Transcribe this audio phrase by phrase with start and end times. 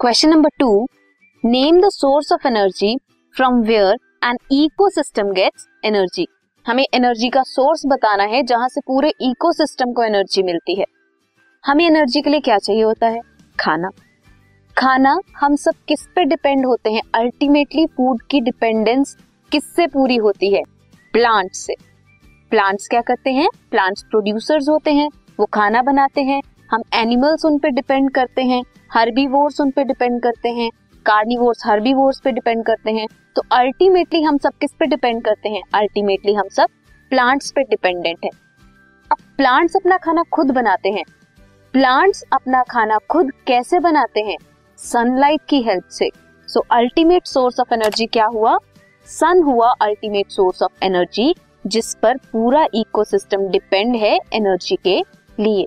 [0.00, 0.86] Question number two
[1.44, 2.98] name the source of energy
[3.36, 6.26] from where an ecosystem gets energy
[6.66, 10.84] हमें energy का source बताना है जहाँ से पूरे इकोसिस्टम को एनर्जी मिलती है।
[11.66, 13.20] हमें एनर्जी के लिए क्या चाहिए होता है?
[13.60, 13.88] खाना।
[14.78, 17.02] खाना हम सब किस पे डिपेंड होते हैं?
[17.14, 19.16] अल्टीमेटली फ़ूड की डिपेंडेंस
[19.52, 20.62] किससे पूरी होती है?
[21.12, 21.74] प्लांट से।
[22.50, 23.48] प्लांट्स क्या करते हैं?
[23.70, 25.10] प्लांट्स प्रोड्यूसर्स होते हैं।
[25.40, 30.20] वो खाना बनाते हैं। हम एनिमल्स उन पे डिपेंड करते हैं हर्बीवोर्स उन पे डिपेंड
[30.22, 30.70] करते हैं
[31.06, 33.06] कार्निवोर्स हर्बीवोर्स पे डिपेंड करते हैं
[33.36, 35.62] तो अल्टीमेटली हम सब किस पे डिपेंड करते हैं?
[35.74, 36.66] अल्टीमेटली हम सब
[37.12, 38.30] प्लांट्स पे डिपेंडेंट है।
[39.10, 41.04] अब प्लांट्स अपना खाना खुद बनाते हैं।
[41.74, 44.36] प्लांट्स अपना खाना खुद कैसे बनाते हैं?
[44.78, 46.10] सनलाइट की हेल्प से।
[46.48, 48.56] So ultimate source of energy क्या हुआ?
[49.08, 51.34] सन हुआ अल्टीमेट सोर्स ऑफ़ एनर्जी
[51.66, 54.98] जिस पर पूरा इकोसिस्टम डिपेंड है एनर्जी के
[55.40, 55.66] लिए।